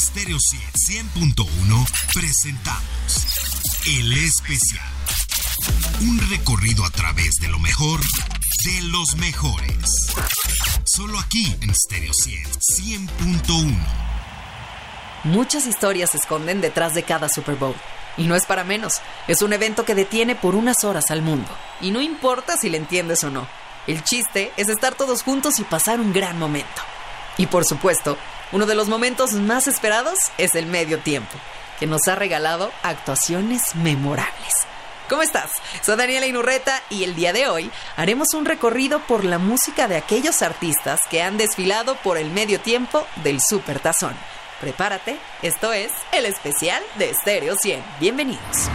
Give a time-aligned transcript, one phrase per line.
[0.00, 3.26] Stereo 100.1 presentamos
[3.86, 4.88] El Especial.
[6.00, 8.00] Un recorrido a través de lo mejor
[8.64, 9.76] de los mejores.
[10.86, 13.76] Solo aquí en Stereo 100.1.
[15.24, 17.76] Muchas historias se esconden detrás de cada Super Bowl.
[18.16, 19.02] Y no es para menos.
[19.28, 21.50] Es un evento que detiene por unas horas al mundo.
[21.82, 23.46] Y no importa si le entiendes o no.
[23.86, 26.80] El chiste es estar todos juntos y pasar un gran momento.
[27.36, 28.16] Y por supuesto,
[28.52, 31.32] uno de los momentos más esperados es el medio tiempo,
[31.78, 34.54] que nos ha regalado actuaciones memorables.
[35.08, 35.50] ¿Cómo estás?
[35.82, 39.96] Soy Daniela Inurreta y el día de hoy haremos un recorrido por la música de
[39.96, 44.14] aquellos artistas que han desfilado por el medio tiempo del Super Tazón.
[44.60, 47.82] Prepárate, esto es el especial de Stereo 100.
[47.98, 48.68] Bienvenidos.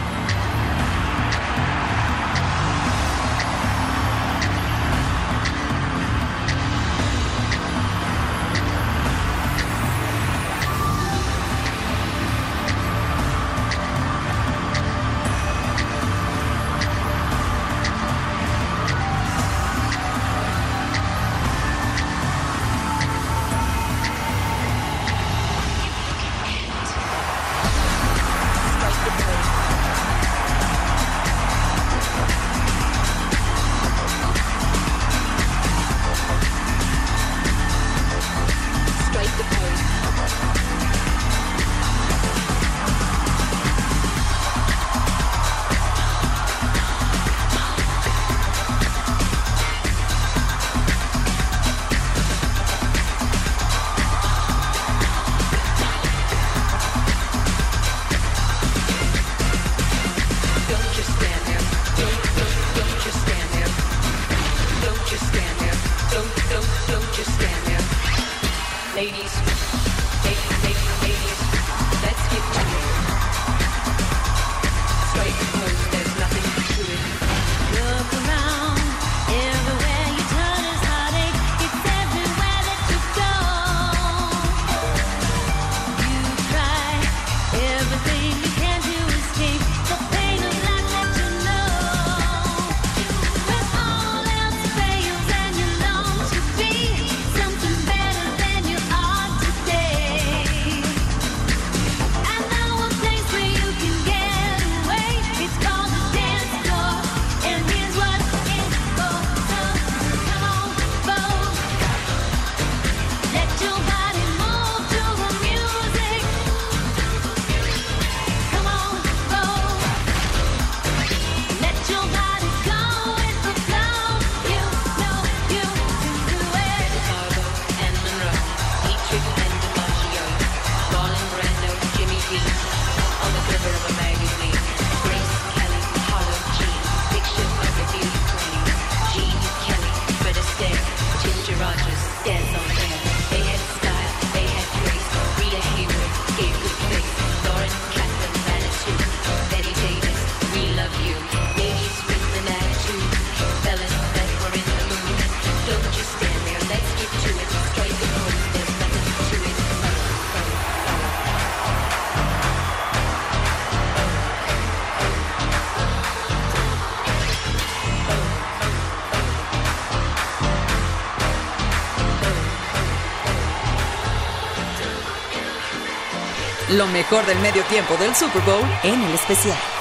[176.76, 179.75] Lo mejor del medio tiempo del Super Bowl en el especial.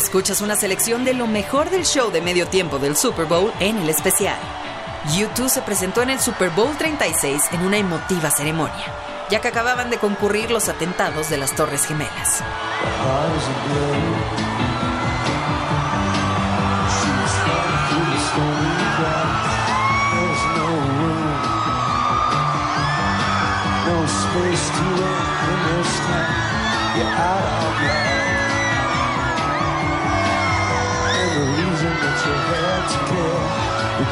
[0.00, 3.76] Escuchas una selección de lo mejor del show de medio tiempo del Super Bowl en
[3.76, 4.38] el especial.
[5.08, 8.94] U2 se presentó en el Super Bowl 36 en una emotiva ceremonia,
[9.30, 12.42] ya que acababan de concurrir los atentados de las Torres Gemelas.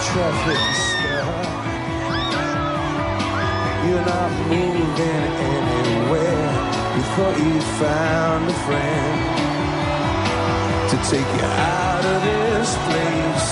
[0.08, 1.36] Traffic stop.
[3.86, 6.48] You're not moving anywhere.
[7.18, 9.18] Thought you found a friend
[10.90, 13.50] to take you out of this place.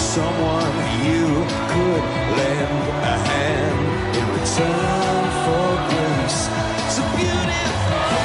[0.00, 0.74] Someone
[1.04, 1.28] you
[1.72, 2.04] could
[2.38, 6.40] lend a hand in return for grace.
[6.86, 8.21] It's a beautiful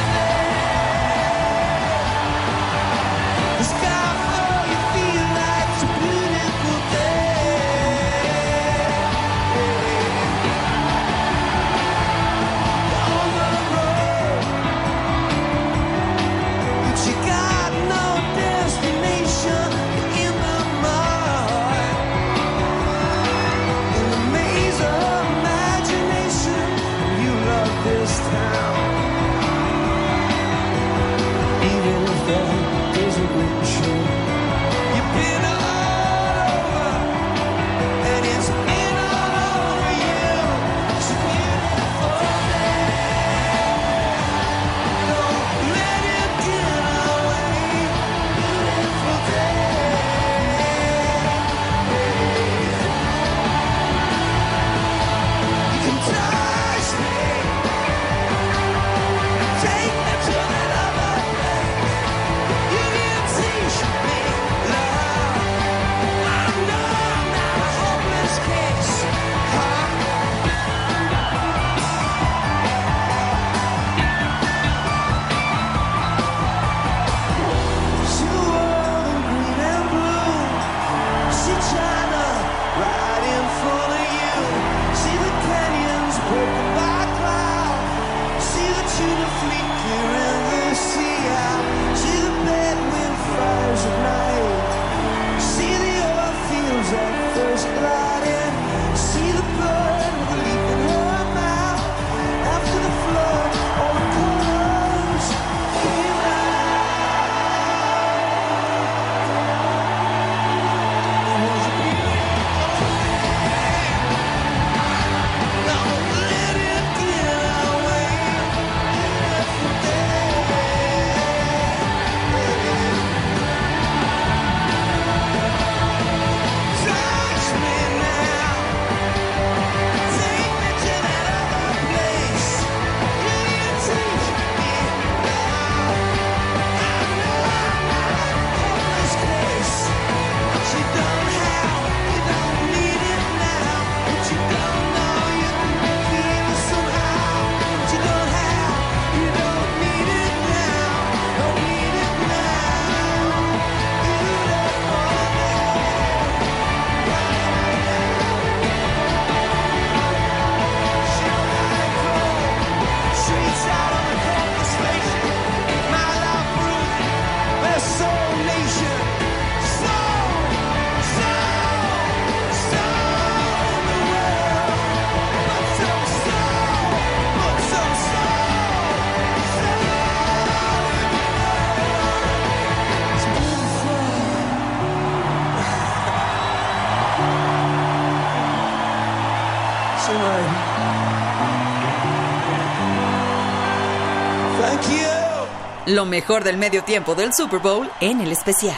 [195.88, 198.76] Lo mejor del medio tiempo del Super Bowl en el especial.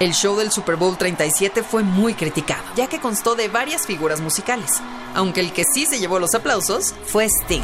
[0.00, 4.22] El show del Super Bowl 37 fue muy criticado, ya que constó de varias figuras
[4.22, 4.80] musicales,
[5.14, 7.62] aunque el que sí se llevó los aplausos fue Sting.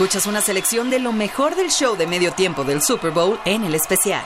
[0.00, 3.64] Escuchas una selección de lo mejor del show de medio tiempo del Super Bowl en
[3.64, 4.24] el especial.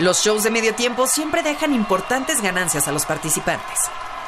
[0.00, 3.78] Los shows de medio tiempo siempre dejan importantes ganancias a los participantes.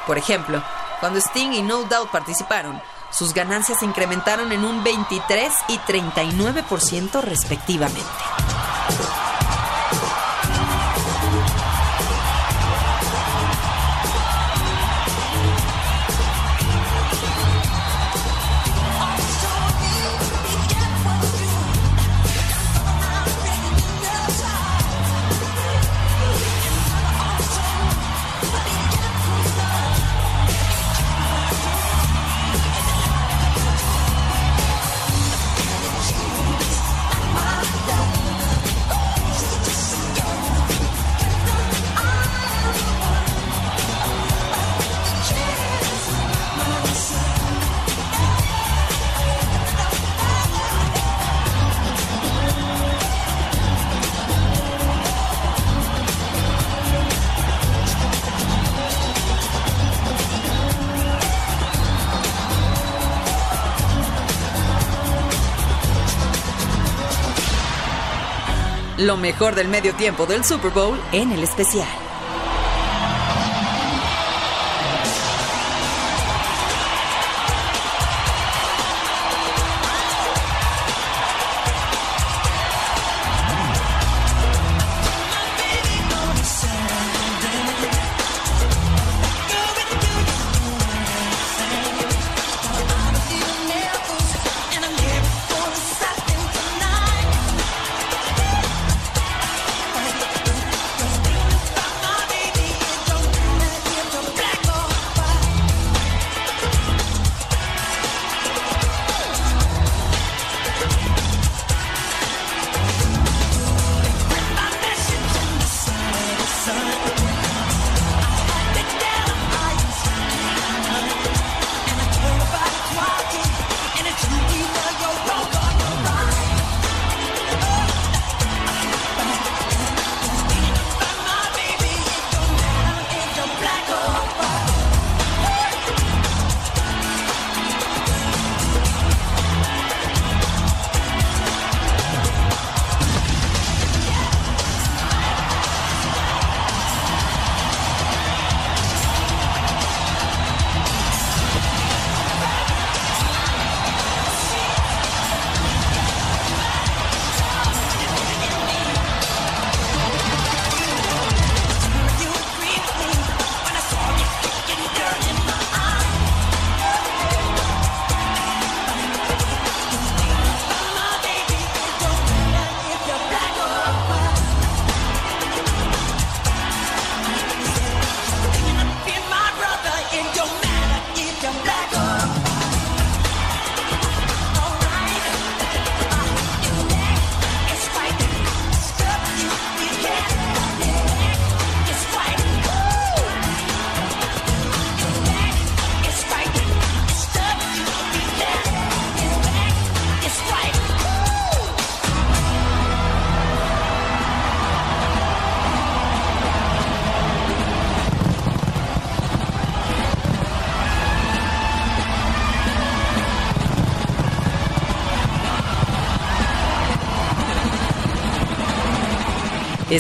[0.06, 0.62] Por ejemplo,
[1.00, 7.20] cuando Sting y No Doubt participaron, sus ganancias se incrementaron en un 23 y 39%
[7.20, 8.35] respectivamente.
[69.06, 72.05] Lo mejor del medio tiempo del Super Bowl en el especial.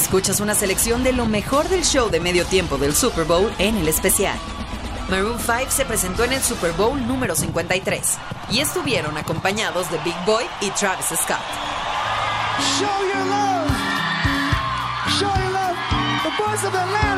[0.06, 3.76] Escuchas una selección de lo mejor del show de medio tiempo del Super Bowl en
[3.76, 4.38] el especial.
[5.10, 8.16] Maroon 5 se presentó en el Super Bowl número 53
[8.52, 11.40] y estuvieron acompañados de Big Boy y Travis Scott.
[12.78, 13.68] Show your love.
[15.18, 17.15] Show your love.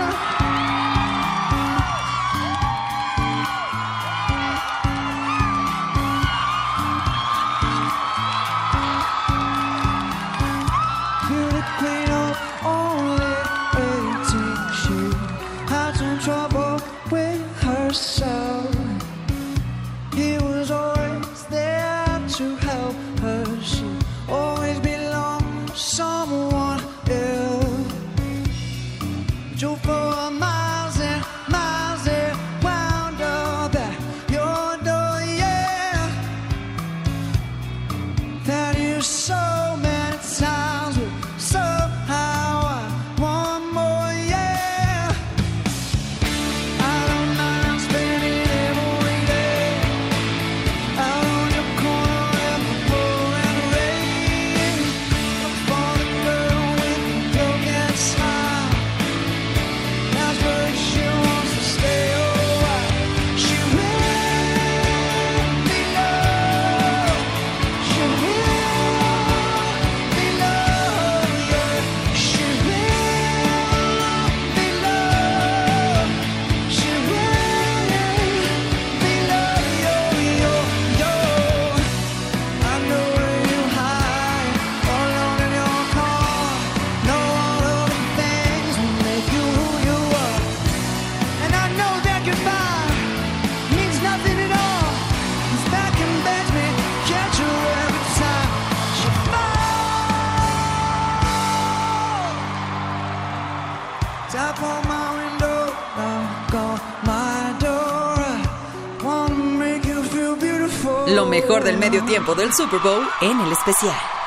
[111.49, 114.18] mejor del medio tiempo del Super Bowl en el especial.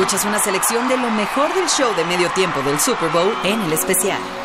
[0.00, 3.60] Escuchas una selección de lo mejor del show de medio tiempo del Super Bowl en
[3.60, 4.39] el especial.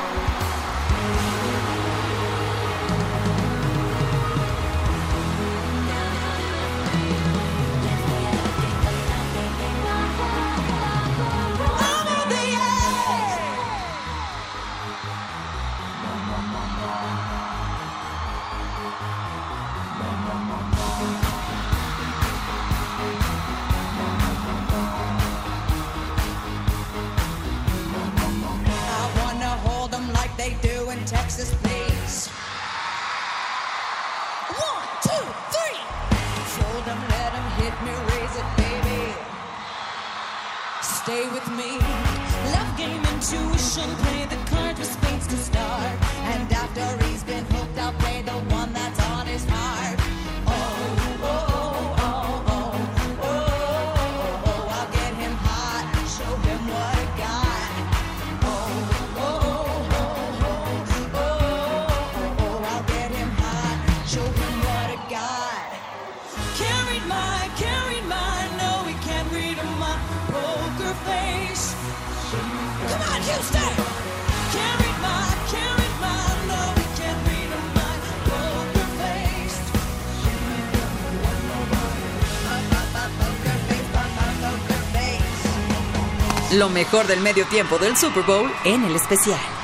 [86.56, 89.55] Lo mejor del medio tiempo del Super Bowl en el especial.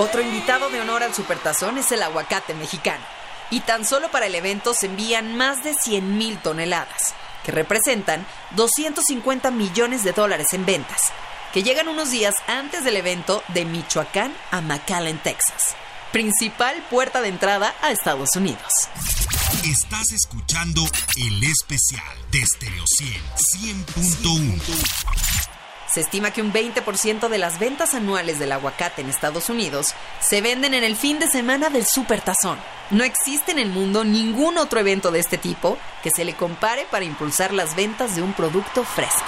[0.00, 3.04] Otro invitado de honor al Supertazón es el aguacate mexicano.
[3.50, 7.12] Y tan solo para el evento se envían más de 100 mil toneladas,
[7.44, 11.12] que representan 250 millones de dólares en ventas,
[11.52, 15.76] que llegan unos días antes del evento de Michoacán a McAllen, Texas,
[16.12, 18.72] principal puerta de entrada a Estados Unidos.
[19.66, 20.82] Estás escuchando
[21.18, 25.59] el especial de Stereo 100.1.
[25.92, 30.40] Se estima que un 20% de las ventas anuales del aguacate en Estados Unidos se
[30.40, 32.58] venden en el fin de semana del Super Tazón.
[32.90, 36.86] No existe en el mundo ningún otro evento de este tipo que se le compare
[36.90, 39.24] para impulsar las ventas de un producto fresco.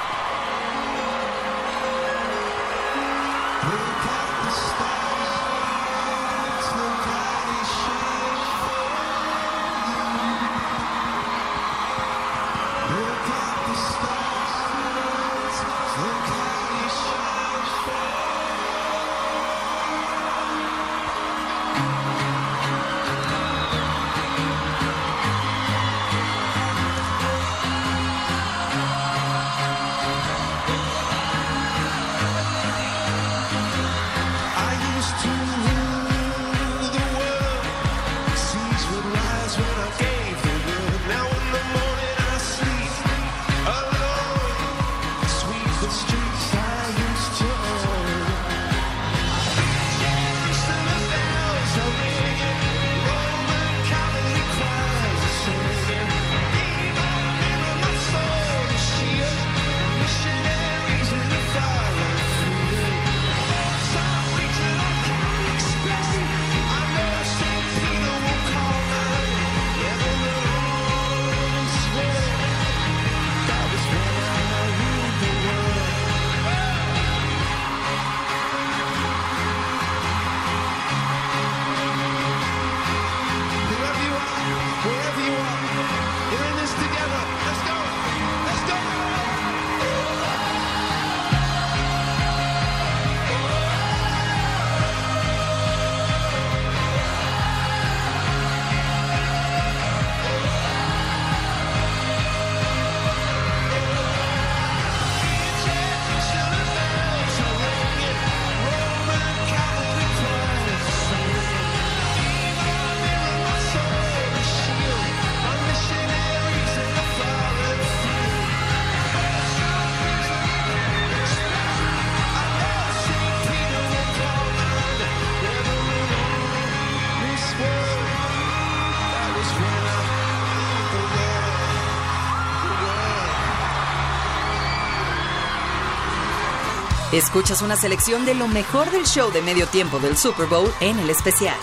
[137.12, 140.98] Escuchas una selección de lo mejor del show de medio tiempo del Super Bowl en
[140.98, 141.58] el especial.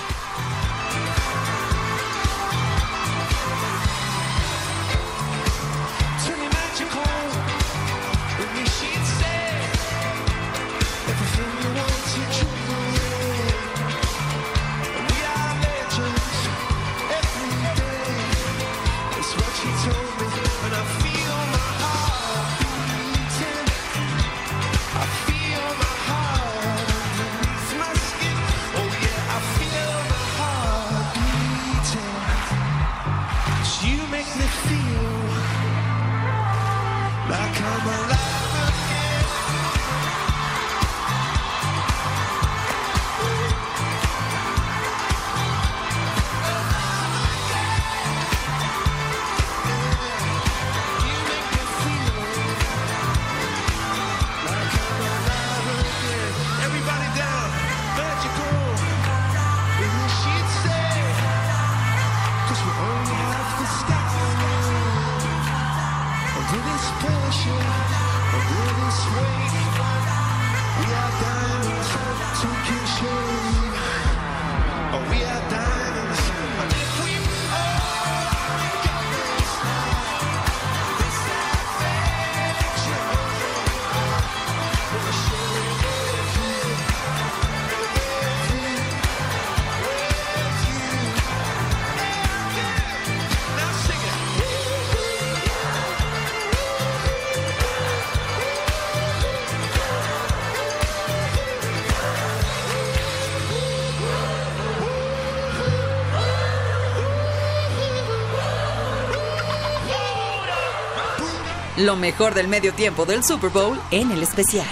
[111.79, 114.67] lo mejor del medio tiempo del Super Bowl en el especial.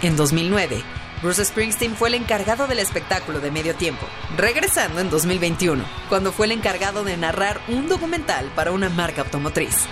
[0.00, 0.82] En 2009,
[1.22, 4.06] Bruce Springsteen fue el encargado del espectáculo de medio tiempo,
[4.38, 9.86] regresando en 2021, cuando fue el encargado de narrar un documental para una marca automotriz.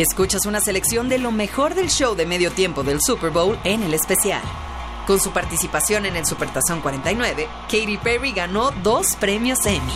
[0.00, 3.82] Escuchas una selección de lo mejor del show de medio tiempo del Super Bowl en
[3.82, 4.40] el especial.
[5.06, 9.92] Con su participación en el Supertazón 49, Katy Perry ganó dos premios Emmy.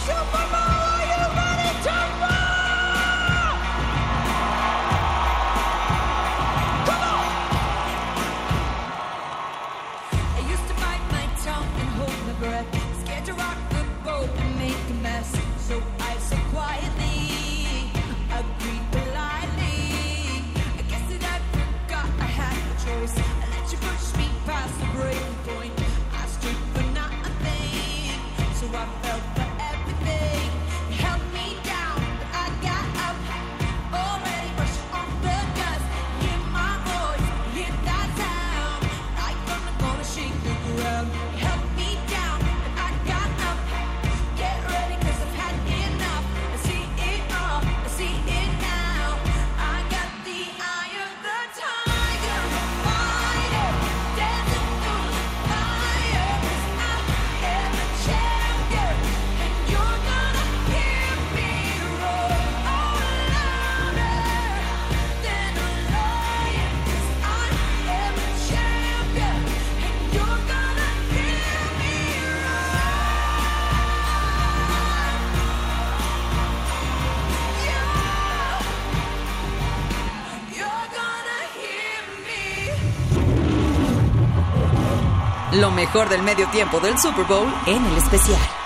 [85.95, 88.64] mejor del medio tiempo del Super Bowl en el especial.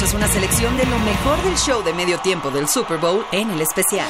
[0.00, 3.50] escuchas una selección de lo mejor del show de medio tiempo del Super Bowl en
[3.50, 4.08] el especial.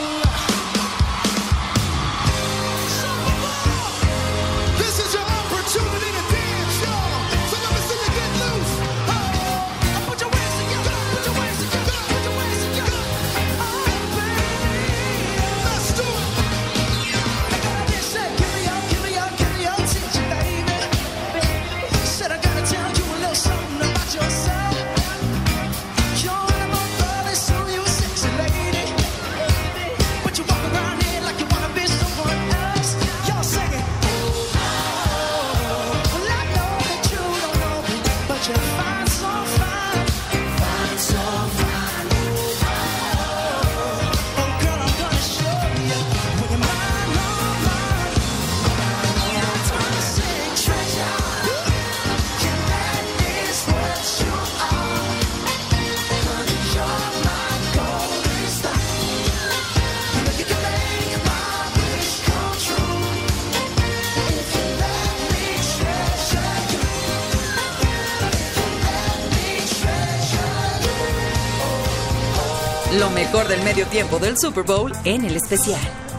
[73.90, 76.09] tiempo del Super Bowl en el especial.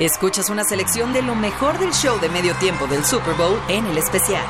[0.00, 3.84] Escuchas una selección de lo mejor del show de medio tiempo del Super Bowl en
[3.84, 4.46] el especial.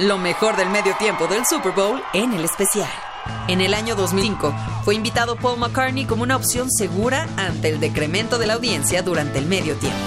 [0.00, 2.88] lo mejor del medio tiempo del Super Bowl en el especial.
[3.48, 8.38] En el año 2005 fue invitado Paul McCartney como una opción segura ante el decremento
[8.38, 9.98] de la audiencia durante el medio tiempo.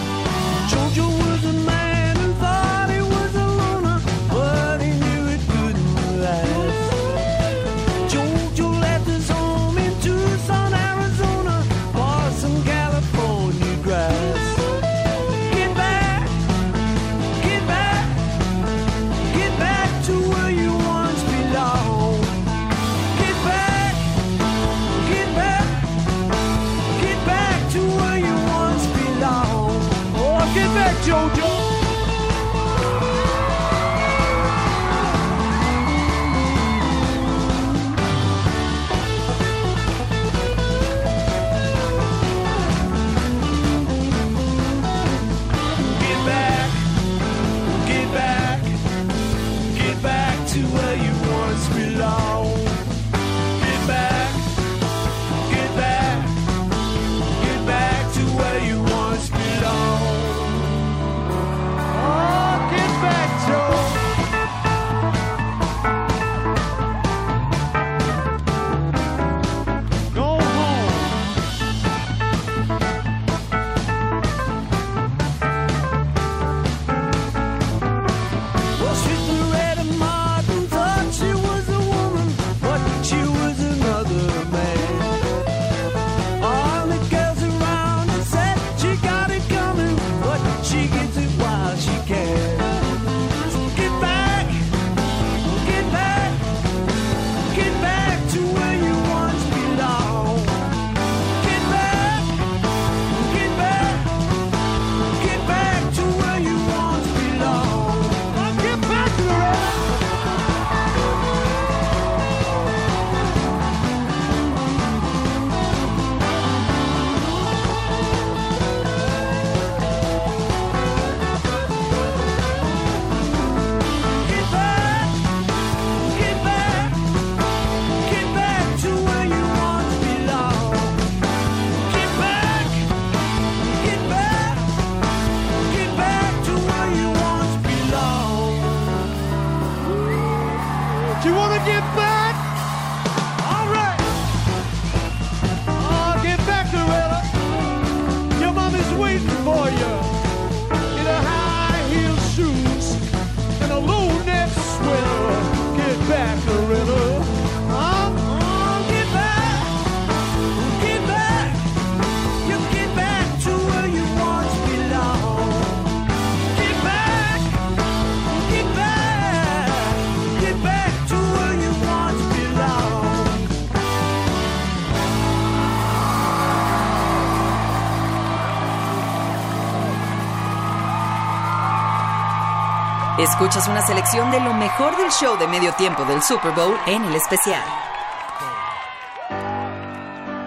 [183.44, 187.04] Escuchas una selección de lo mejor del show de medio tiempo del Super Bowl en
[187.04, 187.62] el especial.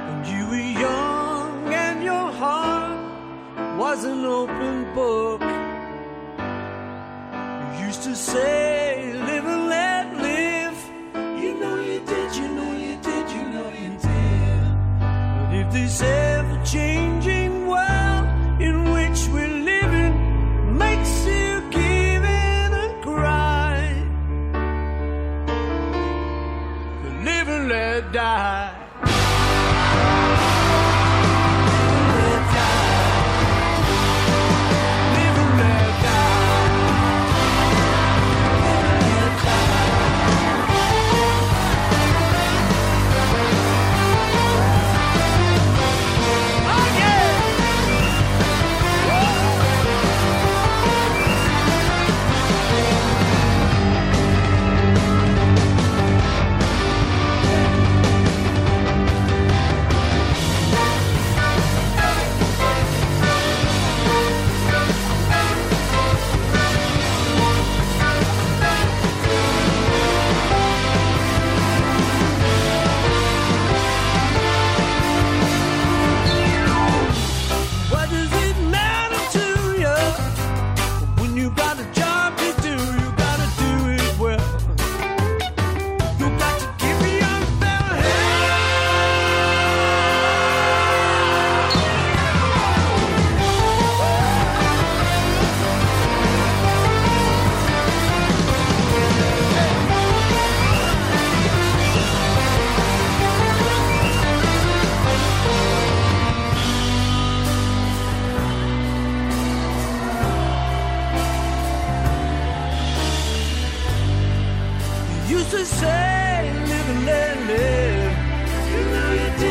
[0.08, 0.56] When you were
[28.16, 28.75] die.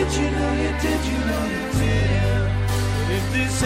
[0.05, 3.15] Did, you know you did, you know you did.
[3.17, 3.63] If this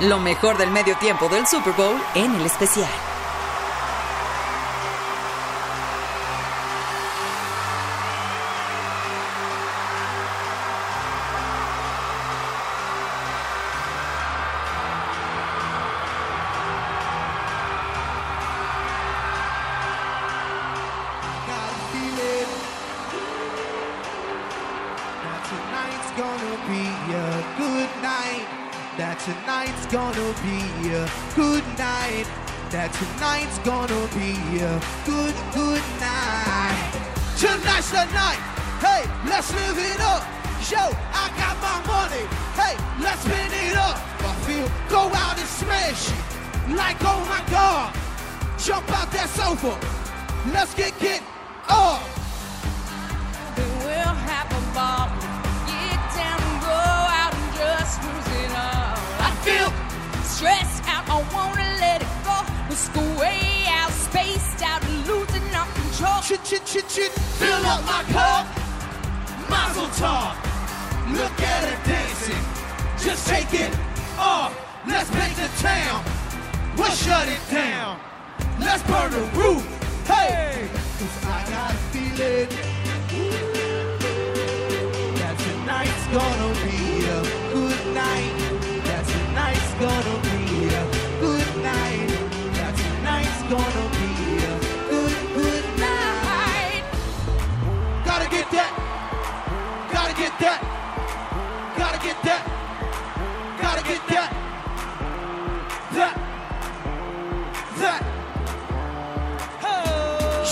[0.00, 3.07] Lo mejor del medio tiempo del Super Bowl en el especial.
[35.54, 36.92] Good, night.
[37.38, 38.40] Tonight's the night.
[38.80, 40.22] Hey, let's live it up.
[40.70, 40.78] Yo,
[41.12, 42.24] I got my money.
[42.54, 43.96] Hey, let's spin it up.
[44.20, 46.74] I feel go out and smash it.
[46.76, 47.94] Like, oh my God.
[48.58, 49.78] Jump out that sofa.
[50.52, 51.22] Let's get get
[51.68, 52.02] up.
[53.82, 55.08] We'll have a ball.
[55.66, 56.82] Get down and go
[57.22, 58.98] out and just lose it all.
[59.26, 59.70] I feel
[60.22, 61.08] stressed out.
[61.08, 62.36] I wanna let it go.
[62.68, 63.47] Let's go way out,
[64.10, 66.20] spaced out, and losing our control.
[66.22, 67.12] Chit chit chit chit.
[67.40, 68.46] Fill up my cup.
[69.50, 70.34] Mazel tov.
[71.12, 72.44] Look at her dancing.
[73.04, 73.72] Just take it
[74.18, 74.52] off.
[74.86, 76.02] Let's paint the town.
[76.76, 77.98] We'll shut it down.
[78.60, 79.64] Let's burn the roof.
[80.06, 82.48] Hey, 'Cause I got a feeling
[85.20, 86.78] that tonight's gonna be
[87.18, 87.20] a
[87.54, 88.34] good night.
[88.88, 90.84] That tonight's gonna be a
[91.20, 92.08] good night.
[92.56, 93.87] That tonight's gonna
[98.50, 99.90] get that.
[99.92, 100.60] Gotta get that.
[101.76, 102.42] Gotta get that.
[103.60, 104.30] Gotta get that.
[105.92, 106.14] That.
[107.78, 108.02] That.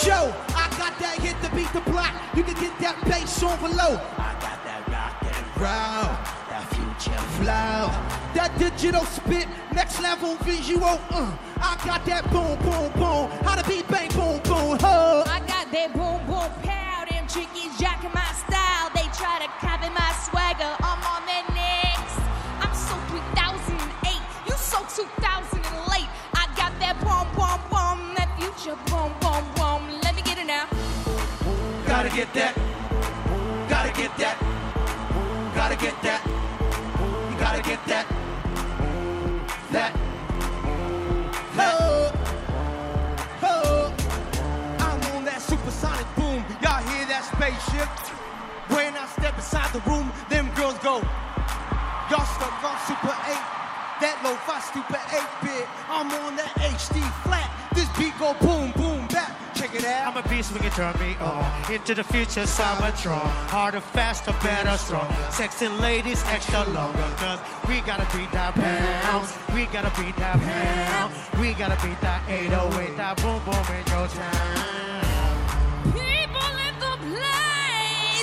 [0.07, 2.13] Yo, I got that hit to beat the block.
[2.35, 4.01] You can get that bass on below.
[4.19, 6.15] I got that rock and Row,
[6.51, 7.91] that future flow.
[8.35, 11.01] That digital spit, next level visual.
[11.11, 13.31] Uh, I got that boom, boom, boom.
[13.43, 14.79] How to beat bang, boom, boom.
[14.79, 15.25] Huh.
[15.27, 16.86] I got that boom boom pow,
[17.37, 18.91] them chickies jacking my style.
[18.95, 20.73] They try to copy my swagger.
[20.83, 22.17] I'm on their necks.
[22.61, 26.09] I'm so 3008, you so 2000 and late.
[26.35, 30.01] I got that boom boom boom, that future boom boom boom.
[30.03, 30.67] Let me get it now.
[31.87, 32.55] Gotta get that.
[33.69, 34.37] Gotta get that.
[35.55, 36.23] Gotta get that.
[37.31, 38.07] You gotta get that.
[39.73, 40.06] That.
[47.47, 47.89] Spaceship?
[48.69, 50.99] When I step inside the room, them girls go.
[52.11, 53.39] Y'all stuck on Super 8.
[54.03, 55.67] That lo-fi stupid 8-bit.
[55.89, 57.49] I'm on that HD flat.
[57.73, 59.33] This beat go boom, boom, back.
[59.55, 60.09] Check it out.
[60.09, 61.73] I'm a beast when you turn me on.
[61.73, 63.31] Into the future, Cybertron.
[63.49, 65.09] Harder, faster, better, strong.
[65.31, 67.09] Sexy ladies, extra longer.
[67.17, 69.33] Cause we gotta beat that pounds.
[69.55, 71.15] We gotta beat that pounds.
[71.41, 72.97] We gotta beat that 808.
[72.97, 75.06] That boom boom in your town.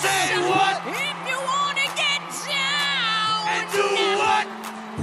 [0.04, 0.76] Say what?
[0.86, 3.86] If you wanna get down And do
[4.20, 4.46] what?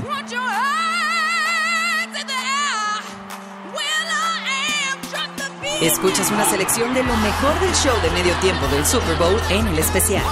[0.05, 3.01] Put your hands in the air.
[3.76, 4.36] Will I
[4.92, 5.82] am drop the beat.
[5.90, 9.66] Escuchas una selección de lo mejor del show de medio tiempo del Super Bowl en
[9.68, 10.22] el especial.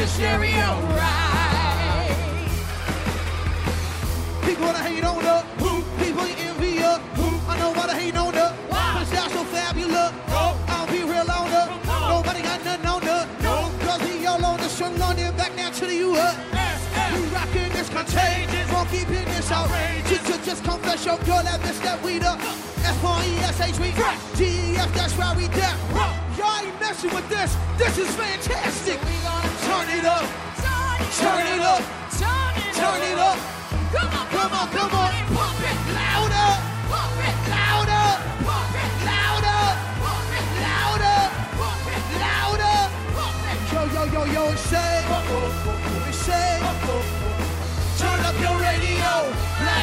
[0.00, 0.80] Your stereo.
[0.96, 2.08] Right.
[4.42, 5.44] People wanna hate on her.
[5.98, 6.98] People envy her.
[7.46, 8.56] I know why they hate on her.
[8.70, 10.12] Cause that's so fabulous.
[10.30, 11.66] I'll be real on her.
[12.08, 13.28] Nobody got nothing on her.
[13.80, 16.34] Cause we all on the strung on them back now to the U.S.
[16.50, 16.59] We
[20.50, 22.42] Just, confess your girl that missed that weed up.
[22.82, 23.94] F-R-E-S-H, we
[24.34, 25.78] G-E-F, that's why we there.
[26.34, 27.54] Y'all ain't messing with this.
[27.78, 28.98] This is fantastic.
[29.06, 30.26] We gonna Turn it up.
[31.22, 31.86] Turn it up.
[32.74, 33.38] Turn it up.
[33.94, 35.10] Come on, Come on, come on.
[35.38, 36.50] Pump it louder.
[36.90, 38.10] pump it, Louder.
[38.42, 39.62] pump it, Louder.
[40.02, 41.20] pump it, Louder.
[41.62, 42.90] pump it, Louder.
[43.70, 45.06] Yo, yo, yo, yo, and.
[45.14, 47.19] And say.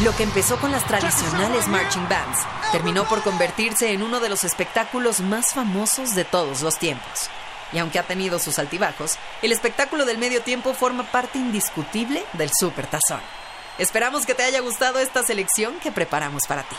[0.05, 2.39] Lo que empezó con las tradicionales marching bands
[2.71, 7.29] terminó por convertirse en uno de los espectáculos más famosos de todos los tiempos.
[7.73, 12.51] Y aunque ha tenido sus altibajos, el espectáculo del medio tiempo forma parte indiscutible del
[12.57, 13.21] Super Tazón.
[13.79, 16.77] Esperamos que te haya gustado esta selección que preparamos para ti.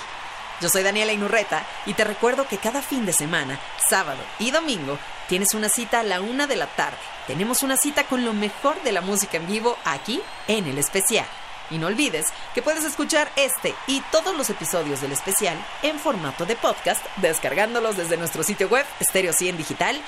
[0.62, 5.00] Yo soy Daniela Inurreta y te recuerdo que cada fin de semana, sábado y domingo,
[5.30, 6.98] tienes una cita a la una de la tarde.
[7.28, 11.26] Tenemos una cita con lo mejor de la música en vivo aquí en el especial.
[11.72, 16.46] Y no olvides que puedes escuchar este y todos los episodios del especial en formato
[16.46, 20.04] de podcast descargándolos desde nuestro sitio web stereo100digital.mx.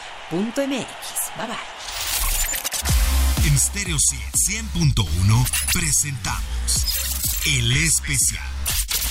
[1.38, 1.56] Bye bye.
[3.47, 6.86] En Stereo 100.1 presentamos
[7.45, 8.51] El Especial.